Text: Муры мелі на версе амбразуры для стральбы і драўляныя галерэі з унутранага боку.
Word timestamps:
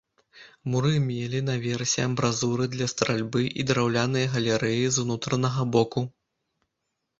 Муры 0.75 0.93
мелі 1.09 1.41
на 1.49 1.55
версе 1.65 1.99
амбразуры 2.09 2.65
для 2.77 2.89
стральбы 2.95 3.43
і 3.59 3.67
драўляныя 3.73 4.33
галерэі 4.39 4.83
з 4.97 5.07
унутранага 5.07 5.71
боку. 5.79 6.07